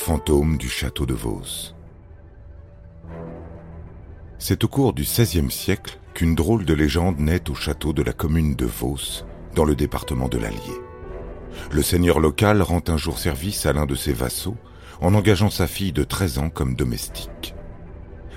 [0.00, 1.74] Fantôme du château de Vos.
[4.38, 8.14] C'est au cours du XVIe siècle qu'une drôle de légende naît au château de la
[8.14, 10.80] commune de Vos, dans le département de l'Allier.
[11.70, 14.56] Le seigneur local rend un jour service à l'un de ses vassaux
[15.02, 17.54] en engageant sa fille de 13 ans comme domestique.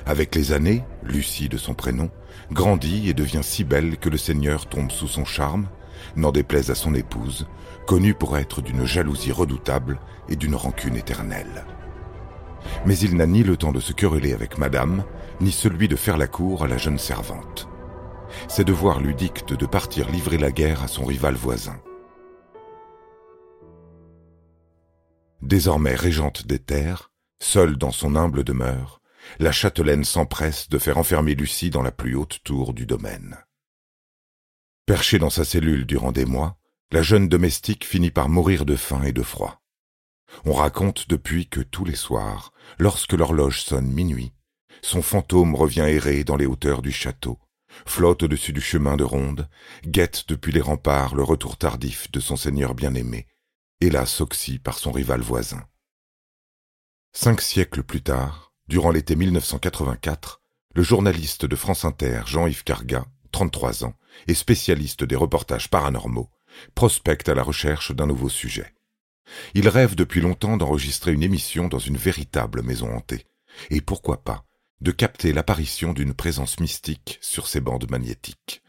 [0.06, 2.12] Avec les années, Lucie de son prénom,
[2.52, 5.70] grandit et devient si belle que le seigneur tombe sous son charme,
[6.16, 7.48] n'en déplaise à son épouse,
[7.86, 11.66] connue pour être d'une jalousie redoutable et d'une rancune éternelle.
[12.86, 15.04] Mais il n'a ni le temps de se quereller avec madame,
[15.42, 17.68] ni celui de faire la cour à la jeune servante.
[18.48, 21.80] Ses devoirs lui dictent de partir livrer la guerre à son rival voisin.
[25.42, 29.02] Désormais régente des terres, seule dans son humble demeure,
[29.40, 33.38] la châtelaine s'empresse de faire enfermer Lucie dans la plus haute tour du domaine.
[34.86, 36.58] Perchée dans sa cellule durant des mois,
[36.92, 39.62] la jeune domestique finit par mourir de faim et de froid.
[40.44, 44.34] On raconte depuis que tous les soirs, lorsque l'horloge sonne minuit,
[44.82, 47.40] son fantôme revient errer dans les hauteurs du château,
[47.86, 49.48] flotte au-dessus du chemin de ronde,
[49.86, 53.28] guette depuis les remparts le retour tardif de son seigneur bien-aimé,
[53.80, 55.64] hélas oxy par son rival voisin.
[57.14, 60.42] Cinq siècles plus tard, durant l'été 1984,
[60.76, 63.94] le journaliste de France Inter Jean-Yves Carga, 33 ans,
[64.28, 66.30] et spécialiste des reportages paranormaux,
[66.76, 68.74] prospecte à la recherche d'un nouveau sujet.
[69.54, 73.26] Il rêve depuis longtemps d'enregistrer une émission dans une véritable maison hantée,
[73.70, 74.46] et pourquoi pas
[74.82, 78.62] de capter l'apparition d'une présence mystique sur ses bandes magnétiques.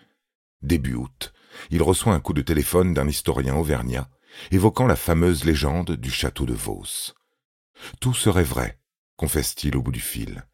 [0.63, 1.33] Début août,
[1.71, 4.09] il reçoit un coup de téléphone d'un historien auvergnat
[4.53, 7.15] évoquant la fameuse légende du château de Vos.
[8.01, 8.79] Tout serait vrai,
[9.17, 10.47] confesse-t-il au bout du fil.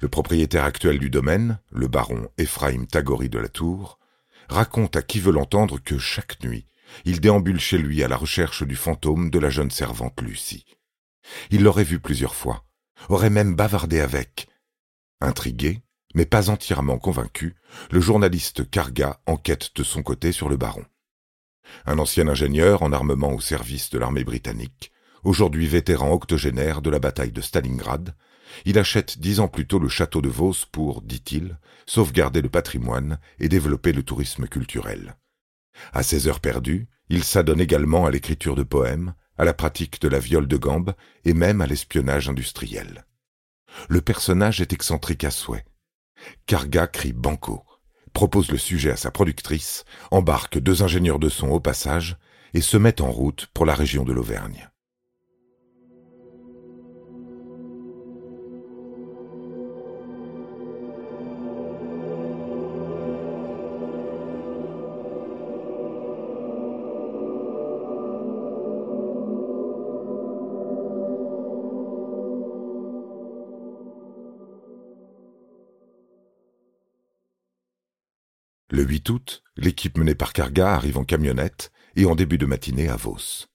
[0.00, 3.98] Le propriétaire actuel du domaine, le baron Ephraim Tagori de la Tour,
[4.48, 6.66] raconte à qui veut l'entendre que chaque nuit,
[7.04, 10.64] il déambule chez lui à la recherche du fantôme de la jeune servante Lucie.
[11.50, 12.64] Il l'aurait vue plusieurs fois,
[13.08, 14.48] aurait même bavardé avec.
[15.20, 15.82] Intrigué,
[16.14, 17.56] mais pas entièrement convaincu,
[17.90, 20.84] le journaliste Carga enquête de son côté sur le baron.
[21.84, 24.90] Un ancien ingénieur en armement au service de l'armée britannique,
[25.24, 28.14] aujourd'hui vétéran octogénaire de la bataille de Stalingrad,
[28.64, 33.18] il achète dix ans plus tôt le château de Vos pour, dit-il, sauvegarder le patrimoine
[33.38, 35.16] et développer le tourisme culturel.
[35.92, 40.08] À ses heures perdues, il s'adonne également à l'écriture de poèmes, à la pratique de
[40.08, 43.06] la viole de gambe et même à l'espionnage industriel.
[43.88, 45.64] Le personnage est excentrique à souhait.
[46.46, 47.64] Carga crie banco,
[48.12, 52.16] propose le sujet à sa productrice, embarque deux ingénieurs de son au passage
[52.54, 54.68] et se met en route pour la région de l'Auvergne.
[78.70, 82.90] Le 8 août, l'équipe menée par Carga arrive en camionnette et en début de matinée
[82.90, 83.46] à Vos.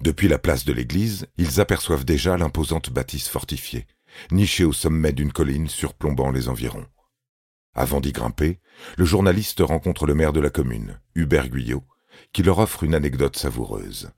[0.00, 3.86] Depuis la place de l'église, ils aperçoivent déjà l'imposante bâtisse fortifiée,
[4.32, 6.88] nichée au sommet d'une colline surplombant les environs.
[7.74, 8.58] Avant d'y grimper,
[8.98, 11.84] le journaliste rencontre le maire de la commune, Hubert Guyot,
[12.32, 14.10] qui leur offre une anecdote savoureuse.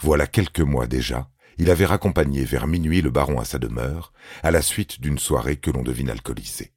[0.00, 4.50] Voilà quelques mois déjà, il avait raccompagné vers minuit le baron à sa demeure, à
[4.50, 6.71] la suite d'une soirée que l'on devine alcoolisée.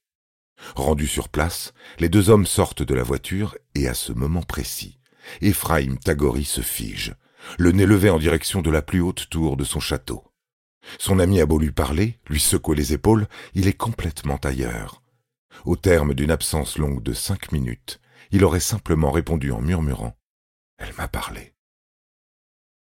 [0.76, 5.00] Rendus sur place, les deux hommes sortent de la voiture et à ce moment précis,
[5.42, 7.16] Ephraim Tagori se fige,
[7.58, 10.24] le nez levé en direction de la plus haute tour de son château.
[11.00, 15.02] Son ami a beau lui parler, lui secouer les épaules, il est complètement ailleurs.
[15.66, 18.00] Au terme d'une absence longue de cinq minutes,
[18.32, 20.10] il aurait simplement répondu en murmurant⁇
[20.78, 21.42] Elle m'a parlé⁇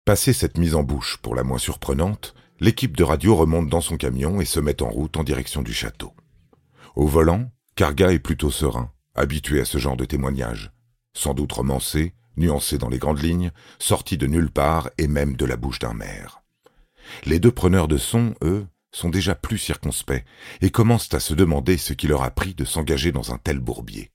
[0.04, 3.96] Passé cette mise en bouche pour la moins surprenante, l'équipe de radio remonte dans son
[3.96, 6.12] camion et se met en route en direction du château.
[6.98, 10.72] Au volant, Carga est plutôt serein, habitué à ce genre de témoignages,
[11.14, 15.44] sans doute romancé, nuancé dans les grandes lignes, sorti de nulle part et même de
[15.44, 16.42] la bouche d'un maire.
[17.24, 20.24] Les deux preneurs de son, eux, sont déjà plus circonspects
[20.60, 23.60] et commencent à se demander ce qui leur a pris de s'engager dans un tel
[23.60, 24.10] bourbier.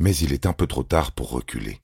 [0.00, 1.80] Mais il est un peu trop tard pour reculer.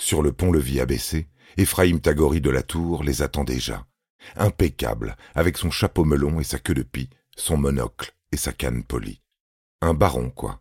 [0.00, 1.26] Sur le pont-levis abaissé,
[1.56, 3.88] Ephraim Tagori de la Tour les attend déjà,
[4.36, 8.84] impeccable, avec son chapeau melon et sa queue de pie, son monocle et sa canne
[8.84, 9.20] polie.
[9.80, 10.60] Un baron, quoi.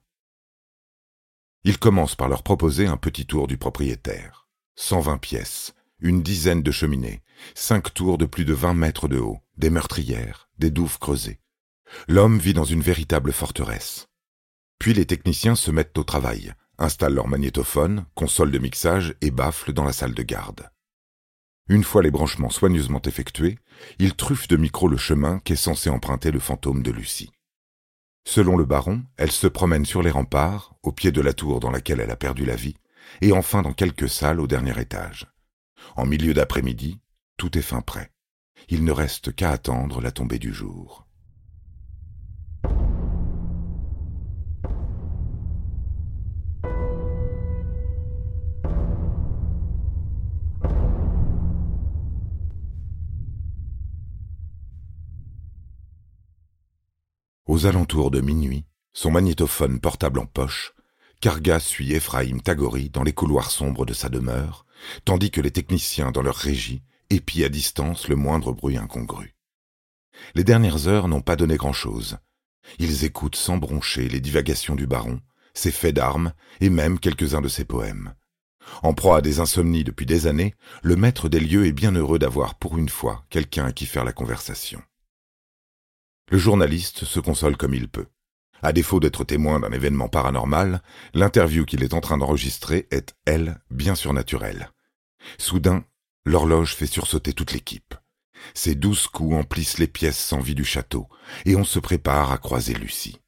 [1.64, 4.48] Il commence par leur proposer un petit tour du propriétaire.
[4.76, 7.24] Cent vingt pièces, une dizaine de cheminées,
[7.56, 11.40] cinq tours de plus de vingt mètres de haut, des meurtrières, des douves creusées.
[12.08, 14.08] L'homme vit dans une véritable forteresse.
[14.78, 19.74] Puis les techniciens se mettent au travail, installent leur magnétophone, console de mixage et baffles
[19.74, 20.70] dans la salle de garde.
[21.70, 23.58] Une fois les branchements soigneusement effectués,
[23.98, 27.32] ils truffent de micro le chemin qu'est censé emprunter le fantôme de Lucie.
[28.30, 31.72] Selon le baron, elle se promène sur les remparts, au pied de la tour dans
[31.72, 32.76] laquelle elle a perdu la vie,
[33.22, 35.28] et enfin dans quelques salles au dernier étage.
[35.96, 37.00] En milieu d'après-midi,
[37.38, 38.12] tout est fin prêt.
[38.68, 41.08] Il ne reste qu'à attendre la tombée du jour.
[57.58, 60.76] Aux alentours de minuit, son magnétophone portable en poche,
[61.22, 64.68] Karga suit Ephraim Tagori dans les couloirs sombres de sa demeure,
[65.06, 69.34] tandis que les techniciens dans leur régie épient à distance le moindre bruit incongru.
[70.36, 72.20] Les dernières heures n'ont pas donné grand-chose.
[72.78, 75.20] Ils écoutent sans broncher les divagations du baron,
[75.56, 78.14] ses faits d'armes et même quelques-uns de ses poèmes.
[78.84, 82.20] En proie à des insomnies depuis des années, le maître des lieux est bien heureux
[82.20, 84.80] d'avoir pour une fois quelqu'un à qui faire la conversation.
[86.30, 88.08] Le journaliste se console comme il peut.
[88.62, 90.82] À défaut d'être témoin d'un événement paranormal,
[91.14, 94.72] l'interview qu'il est en train d'enregistrer est, elle, bien surnaturelle.
[95.38, 95.86] Soudain,
[96.26, 97.96] l'horloge fait sursauter toute l'équipe.
[98.54, 101.08] Ses douze coups emplissent les pièces sans vie du château,
[101.46, 103.22] et on se prépare à croiser Lucie.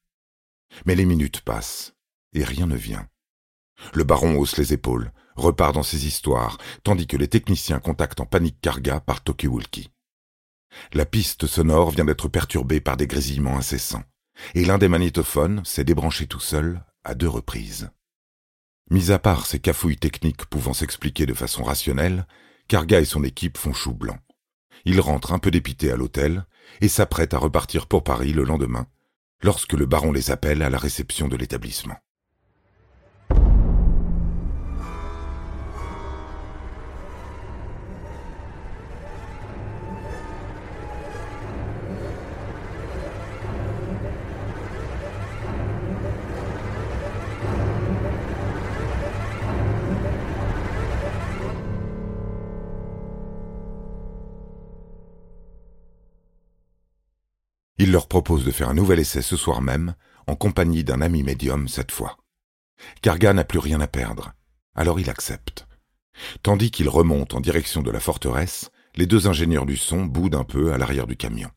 [0.86, 1.94] Mais les minutes passent,
[2.34, 3.07] et rien ne vient.
[3.94, 8.25] Le baron hausse les épaules, repart dans ses histoires, tandis que les techniciens contactent en
[8.25, 9.90] panique Karga par Tokiwulki.
[10.94, 14.04] La piste sonore vient d'être perturbée par des grésillements incessants,
[14.56, 17.89] et l'un des magnétophones s'est débranché tout seul à deux reprises.
[18.89, 22.25] Mis à part ces cafouilles techniques pouvant s'expliquer de façon rationnelle,
[22.68, 24.18] Karga et son équipe font chou blanc.
[24.86, 26.45] Ils rentrent un peu dépités à l'hôtel
[26.81, 28.88] et s'apprêtent à repartir pour Paris le lendemain,
[29.44, 31.98] lorsque le baron les appelle à la réception de l'établissement.
[58.00, 59.94] Leur propose de faire un nouvel essai ce soir même,
[60.25, 62.18] en compagnie d'un ami médium cette fois.
[63.01, 64.31] Karga n'a plus rien à perdre,
[64.74, 65.68] alors il accepte.
[66.42, 70.46] Tandis qu'il remonte en direction de la forteresse, les deux ingénieurs du son boudent un
[70.46, 71.50] peu à l'arrière du camion.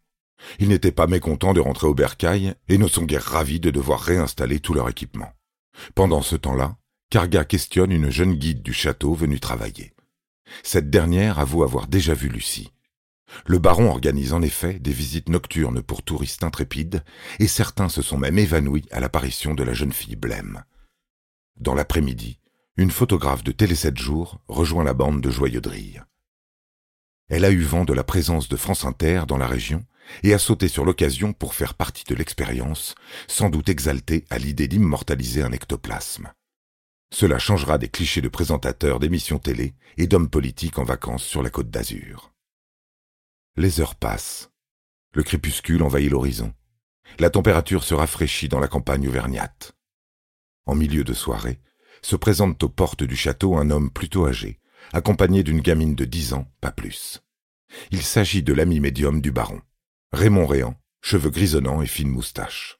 [0.58, 4.00] Ils n'étaient pas mécontents de rentrer au bercail et ne sont guère ravis de devoir
[4.00, 5.30] réinstaller tout leur équipement.
[5.94, 6.76] Pendant ce temps-là,
[7.08, 9.94] Karga questionne une jeune guide du château venue travailler.
[10.64, 12.72] Cette dernière avoue avoir déjà vu Lucie.
[13.46, 17.03] Le baron organise en effet des visites nocturnes pour touristes intrépides,
[17.39, 20.65] et certains se sont même évanouis à l'apparition de la jeune fille blême.
[21.58, 22.39] Dans l'après-midi,
[22.77, 25.60] une photographe de Télé 7 jours rejoint la bande de Joyeux
[27.29, 29.84] Elle a eu vent de la présence de France Inter dans la région
[30.22, 32.94] et a sauté sur l'occasion pour faire partie de l'expérience,
[33.29, 36.32] sans doute exaltée à l'idée d'immortaliser un ectoplasme.
[37.12, 41.51] Cela changera des clichés de présentateurs d'émissions télé et d'hommes politiques en vacances sur la
[41.51, 42.31] côte d'Azur.
[43.56, 44.50] Les heures passent.
[45.12, 46.54] Le crépuscule envahit l'horizon.
[47.18, 49.72] La température se rafraîchit dans la campagne auvergnate.
[50.64, 51.60] En milieu de soirée,
[52.00, 54.58] se présente aux portes du château un homme plutôt âgé,
[54.94, 57.22] accompagné d'une gamine de dix ans, pas plus.
[57.90, 59.60] Il s'agit de l'ami médium du baron,
[60.12, 62.78] Raymond Réan, cheveux grisonnants et fine moustache.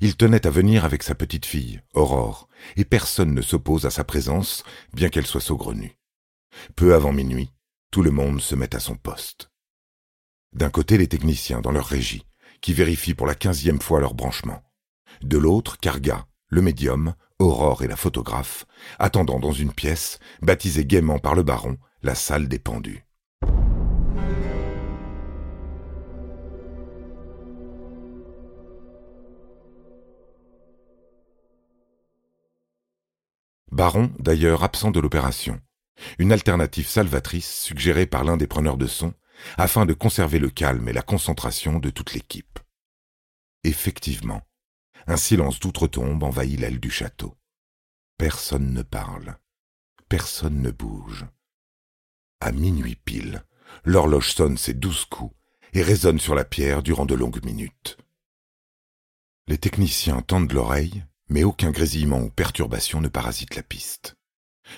[0.00, 4.02] Il tenait à venir avec sa petite fille, Aurore, et personne ne s'oppose à sa
[4.02, 5.96] présence, bien qu'elle soit saugrenue.
[6.74, 7.52] Peu avant minuit,
[7.92, 9.51] tout le monde se met à son poste.
[10.52, 12.26] D'un côté, les techniciens dans leur régie,
[12.60, 14.62] qui vérifient pour la quinzième fois leur branchement.
[15.22, 18.66] De l'autre, Karga, le médium, Aurore et la photographe,
[18.98, 23.06] attendant dans une pièce, baptisée gaiement par le baron, la salle des pendus.
[33.70, 35.58] Baron, d'ailleurs absent de l'opération.
[36.18, 39.14] Une alternative salvatrice suggérée par l'un des preneurs de son
[39.56, 42.58] afin de conserver le calme et la concentration de toute l'équipe.
[43.64, 44.42] Effectivement,
[45.06, 47.36] un silence d'outre-tombe envahit l'aile du château.
[48.18, 49.36] Personne ne parle.
[50.08, 51.26] Personne ne bouge.
[52.40, 53.44] À minuit pile,
[53.84, 55.34] l'horloge sonne ses douze coups
[55.72, 57.96] et résonne sur la pierre durant de longues minutes.
[59.48, 64.16] Les techniciens tendent l'oreille, mais aucun grésillement ou perturbation ne parasite la piste.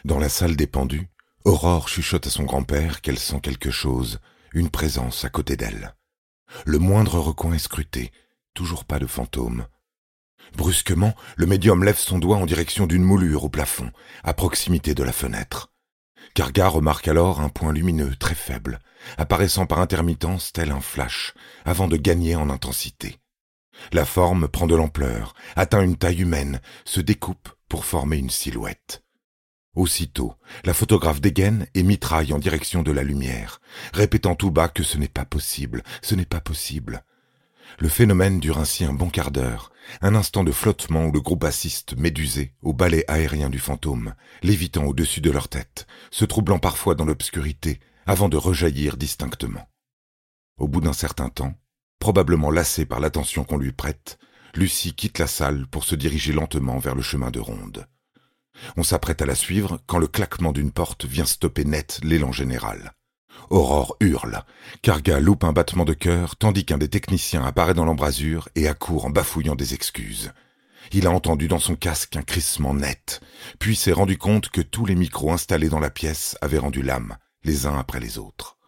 [0.05, 1.09] Dans la salle des pendus,
[1.45, 4.21] Aurore chuchote à son grand-père qu'elle sent quelque chose,
[4.55, 5.95] une présence à côté d'elle.
[6.65, 8.13] Le moindre recoin est scruté,
[8.55, 9.67] toujours pas de fantôme.
[10.57, 13.91] Brusquement, le médium lève son doigt en direction d'une moulure au plafond,
[14.23, 15.73] à proximité de la fenêtre.
[16.35, 18.81] Karga remarque alors un point lumineux très faible,
[19.19, 21.35] apparaissant par intermittence tel un flash,
[21.65, 23.19] avant de gagner en intensité.
[23.93, 29.04] La forme prend de l'ampleur, atteint une taille humaine, se découpe pour former une silhouette.
[29.75, 33.61] Aussitôt, la photographe dégaine et mitraille en direction de la lumière,
[33.93, 37.05] répétant tout bas que ce n'est pas possible, ce n'est pas possible.
[37.81, 41.43] Le phénomène dure ainsi un bon quart d'heure, un instant de flottement où le groupe
[41.43, 46.95] assiste, médusé, au balai aérien du fantôme, lévitant au-dessus de leur tête, se troublant parfois
[46.95, 49.69] dans l'obscurité, avant de rejaillir distinctement.
[50.57, 51.55] Au bout d'un certain temps,
[51.99, 54.19] probablement lassée par l'attention qu'on lui prête,
[54.55, 57.89] Lucie quitte la salle pour se diriger lentement vers le chemin de ronde.
[58.77, 62.95] On s'apprête à la suivre quand le claquement d'une porte vient stopper net l'élan général.
[63.51, 64.43] Aurore hurle.
[64.83, 69.07] Carga loupe un battement de cœur tandis qu'un des techniciens apparaît dans l'embrasure et accourt
[69.07, 70.33] en bafouillant des excuses.
[70.93, 73.21] Il a entendu dans son casque un crissement net,
[73.59, 77.17] puis s'est rendu compte que tous les micros installés dans la pièce avaient rendu l'âme,
[77.43, 78.59] les uns après les autres.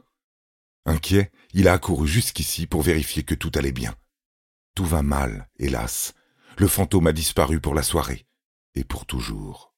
[0.86, 3.94] Inquiet, il a accouru jusqu'ici pour vérifier que tout allait bien.
[4.74, 6.14] Tout va mal, hélas.
[6.58, 8.26] Le fantôme a disparu pour la soirée,
[8.74, 9.75] et pour toujours.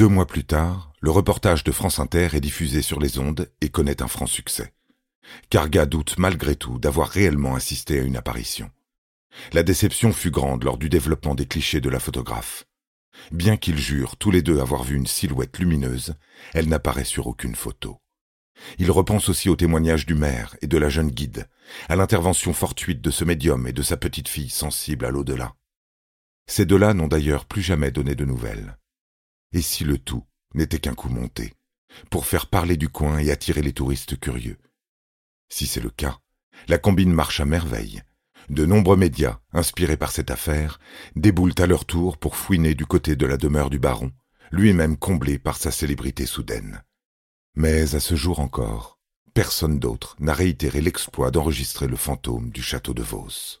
[0.00, 3.68] Deux mois plus tard, le reportage de France Inter est diffusé sur les ondes et
[3.68, 4.72] connaît un franc succès.
[5.50, 8.70] Carga doute malgré tout d'avoir réellement assisté à une apparition.
[9.52, 12.64] La déception fut grande lors du développement des clichés de la photographe.
[13.30, 16.14] Bien qu'ils jurent tous les deux avoir vu une silhouette lumineuse,
[16.54, 17.98] elle n'apparaît sur aucune photo.
[18.78, 21.46] Il repense aussi au témoignage du maire et de la jeune guide,
[21.90, 25.56] à l'intervention fortuite de ce médium et de sa petite fille sensible à l'au-delà.
[26.46, 28.78] Ces deux-là n'ont d'ailleurs plus jamais donné de nouvelles.
[29.52, 31.54] Et si le tout n'était qu'un coup monté,
[32.10, 34.58] pour faire parler du coin et attirer les touristes curieux?
[35.48, 36.20] Si c'est le cas,
[36.68, 38.02] la combine marche à merveille.
[38.48, 40.80] De nombreux médias, inspirés par cette affaire,
[41.16, 44.12] déboulent à leur tour pour fouiner du côté de la demeure du baron,
[44.50, 46.82] lui-même comblé par sa célébrité soudaine.
[47.54, 48.98] Mais à ce jour encore,
[49.34, 53.60] personne d'autre n'a réitéré l'exploit d'enregistrer le fantôme du château de Vos.